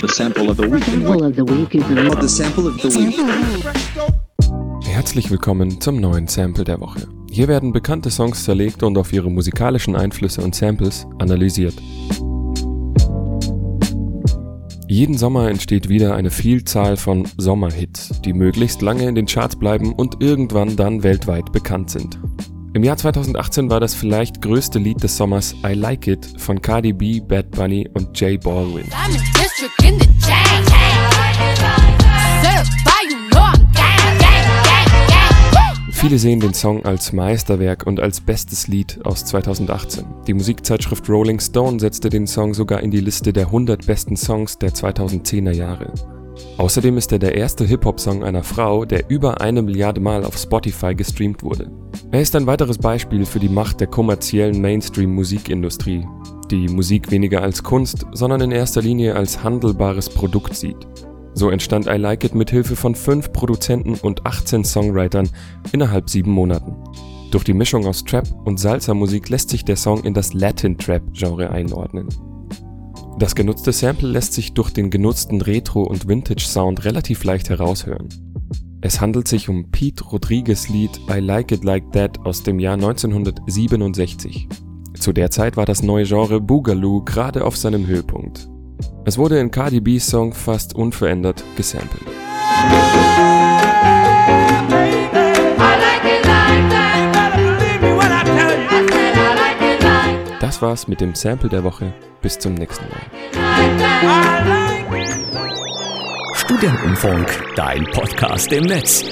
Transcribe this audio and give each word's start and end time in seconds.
The 0.00 0.08
sample 0.08 0.48
of 0.48 0.56
the 0.56 0.62
week. 0.62 0.82
Sample 0.84 1.26
of 1.26 1.36
the 1.36 1.44
week 1.44 1.74
is 1.74 1.84
The 1.84 2.28
sample 2.28 2.68
of 2.68 2.80
the 2.80 2.88
week. 2.88 3.18
Herzlich 4.86 5.30
willkommen 5.30 5.78
zum 5.78 6.00
neuen 6.00 6.26
Sample 6.26 6.64
der 6.64 6.80
Woche. 6.80 7.06
Hier 7.30 7.48
werden 7.48 7.72
bekannte 7.72 8.10
Songs 8.10 8.44
zerlegt 8.44 8.82
und 8.82 8.96
auf 8.96 9.12
ihre 9.12 9.30
musikalischen 9.30 9.96
Einflüsse 9.96 10.40
und 10.40 10.54
Samples 10.54 11.06
analysiert. 11.18 11.74
Jeden 14.88 15.18
Sommer 15.18 15.50
entsteht 15.50 15.90
wieder 15.90 16.14
eine 16.14 16.30
Vielzahl 16.30 16.96
von 16.96 17.28
Sommerhits, 17.36 18.22
die 18.22 18.32
möglichst 18.32 18.80
lange 18.80 19.06
in 19.06 19.14
den 19.14 19.26
Charts 19.26 19.56
bleiben 19.56 19.92
und 19.92 20.22
irgendwann 20.22 20.76
dann 20.76 21.02
weltweit 21.02 21.52
bekannt 21.52 21.90
sind. 21.90 22.18
Im 22.72 22.84
Jahr 22.84 22.96
2018 22.96 23.68
war 23.68 23.80
das 23.80 23.96
vielleicht 23.96 24.42
größte 24.42 24.78
Lied 24.78 25.02
des 25.02 25.16
Sommers 25.16 25.56
I 25.66 25.72
Like 25.74 26.06
It 26.06 26.24
von 26.36 26.62
Cardi 26.62 26.92
B, 26.92 27.18
Bad 27.18 27.50
Bunny 27.50 27.88
und 27.94 28.18
Jay 28.18 28.38
Baldwin. 28.38 28.84
Viele 35.90 36.18
sehen 36.18 36.38
den 36.38 36.54
Song 36.54 36.84
als 36.84 37.12
Meisterwerk 37.12 37.88
und 37.88 37.98
als 37.98 38.20
bestes 38.20 38.68
Lied 38.68 39.00
aus 39.04 39.24
2018. 39.24 40.04
Die 40.28 40.34
Musikzeitschrift 40.34 41.08
Rolling 41.08 41.40
Stone 41.40 41.80
setzte 41.80 42.08
den 42.08 42.28
Song 42.28 42.54
sogar 42.54 42.80
in 42.82 42.92
die 42.92 43.00
Liste 43.00 43.32
der 43.32 43.46
100 43.46 43.84
besten 43.84 44.16
Songs 44.16 44.58
der 44.58 44.70
2010er 44.70 45.52
Jahre. 45.52 45.92
Außerdem 46.58 46.98
ist 46.98 47.10
er 47.12 47.18
der 47.18 47.34
erste 47.34 47.64
Hip-Hop-Song 47.64 48.22
einer 48.22 48.42
Frau, 48.42 48.84
der 48.84 49.08
über 49.08 49.40
eine 49.40 49.62
Milliarde 49.62 50.00
Mal 50.00 50.24
auf 50.24 50.36
Spotify 50.36 50.94
gestreamt 50.94 51.42
wurde. 51.42 51.70
Er 52.10 52.20
ist 52.20 52.36
ein 52.36 52.46
weiteres 52.46 52.76
Beispiel 52.76 53.24
für 53.24 53.40
die 53.40 53.48
Macht 53.48 53.80
der 53.80 53.86
kommerziellen 53.86 54.60
Mainstream-Musikindustrie, 54.60 56.06
die 56.50 56.68
Musik 56.68 57.10
weniger 57.10 57.42
als 57.42 57.62
Kunst, 57.62 58.04
sondern 58.12 58.40
in 58.40 58.50
erster 58.50 58.82
Linie 58.82 59.14
als 59.14 59.42
handelbares 59.42 60.10
Produkt 60.10 60.54
sieht. 60.54 60.86
So 61.34 61.50
entstand 61.50 61.86
I 61.86 61.96
Like 61.96 62.24
It 62.24 62.34
mit 62.34 62.50
Hilfe 62.50 62.76
von 62.76 62.94
fünf 62.94 63.32
Produzenten 63.32 63.94
und 63.94 64.26
18 64.26 64.64
Songwritern 64.64 65.28
innerhalb 65.72 66.10
sieben 66.10 66.32
Monaten. 66.32 66.76
Durch 67.30 67.44
die 67.44 67.54
Mischung 67.54 67.86
aus 67.86 68.04
Trap 68.04 68.26
und 68.44 68.58
Salsa-Musik 68.58 69.28
lässt 69.28 69.50
sich 69.50 69.64
der 69.64 69.76
Song 69.76 70.02
in 70.02 70.14
das 70.14 70.34
Latin-Trap-Genre 70.34 71.48
einordnen. 71.50 72.08
Das 73.20 73.34
genutzte 73.34 73.70
Sample 73.70 74.08
lässt 74.08 74.32
sich 74.32 74.54
durch 74.54 74.70
den 74.70 74.88
genutzten 74.88 75.42
Retro- 75.42 75.82
und 75.82 76.08
Vintage-Sound 76.08 76.86
relativ 76.86 77.22
leicht 77.22 77.50
heraushören. 77.50 78.08
Es 78.80 79.02
handelt 79.02 79.28
sich 79.28 79.50
um 79.50 79.70
Pete 79.70 80.02
Rodriguez 80.04 80.70
Lied 80.70 80.98
I 81.06 81.20
Like 81.20 81.52
It 81.52 81.62
Like 81.62 81.92
That 81.92 82.18
aus 82.20 82.42
dem 82.42 82.58
Jahr 82.58 82.76
1967. 82.76 84.48
Zu 84.98 85.12
der 85.12 85.30
Zeit 85.30 85.58
war 85.58 85.66
das 85.66 85.82
neue 85.82 86.06
Genre 86.06 86.40
Boogaloo 86.40 87.04
gerade 87.04 87.44
auf 87.44 87.58
seinem 87.58 87.86
Höhepunkt. 87.86 88.48
Es 89.04 89.18
wurde 89.18 89.38
in 89.38 89.50
Cardi 89.50 89.80
B's 89.80 90.06
Song 90.06 90.32
fast 90.32 90.74
unverändert 90.74 91.44
gesampelt. 91.56 92.06
Das 100.40 100.62
war's 100.62 100.88
mit 100.88 101.02
dem 101.02 101.14
Sample 101.14 101.50
der 101.50 101.64
Woche. 101.64 101.92
Bis 102.22 102.38
zum 102.38 102.54
nächsten 102.54 102.84
Mal. 102.88 103.00
Studentenfunk, 106.34 107.44
dein 107.56 107.84
Podcast 107.92 108.52
im 108.52 108.64
Netz. 108.64 109.04